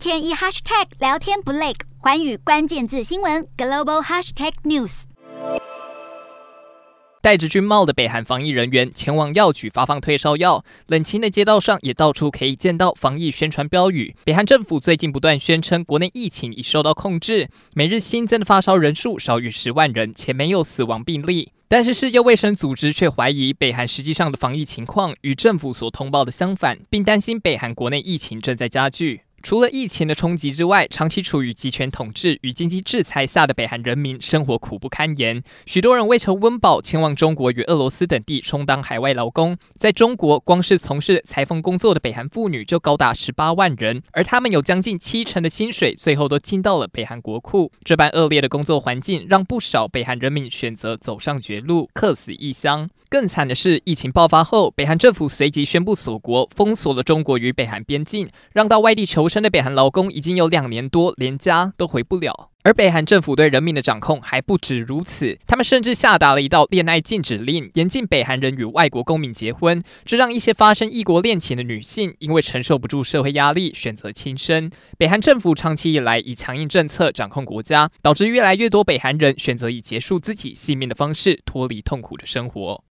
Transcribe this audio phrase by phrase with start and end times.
[0.00, 5.02] 天一 hashtag 聊天不累，寰宇关键字新闻 global hashtag news。
[7.20, 14.16] 戴着军帽的北韩防疫人员前往药局发放退烧药，冷清的街道上也到处可以见到防疫宣传标语。
[14.24, 21.52] 北韩政府最近不断宣称国内疫情已受到控制，每日新增的发烧人数少于十万人，且没有死亡病例。
[21.68, 29.20] 但是世界卫生组织却怀疑北韩实际上的防疫情况与政府所通报的相反，并担心北韩国内疫情正在加剧。
[29.42, 35.42] 除了疫情的冲击之外，长期处于集权统治与经济制裁下的北韩人民生活苦不堪言。
[35.66, 39.56] 许多人为求温饱，前往中国与俄罗斯等地充当海外劳工。
[39.78, 47.72] 在中国，光是从事裁缝工作的北韩妇女就高达十八万人，而他们有将近七成的薪水，最后都进到了北韩国库。
[47.82, 52.90] 这般恶劣的工作环境，让不少北韩人民选择走上绝路，客死异乡。
[53.10, 62.50] 更惨的是，疫情爆发后，北韩政府随即宣布锁国，封锁了中国与北韩边境，让到外地求生的北韩劳工已经有两年多连家都回不了。
[62.62, 74.70] 而北韩政府对人民的掌控还不止如此，他们甚至下达了一道恋爱禁止令，严禁北韩人与外国公民结婚，这让一些发生异国恋情的女性因为承受不住社会压力，选择轻生。
[74.96, 82.84] 北韩政府长期以来以强硬政策掌控国家，导致越来越多北韩人选择以结束自己性命的方式脱离痛苦的生活。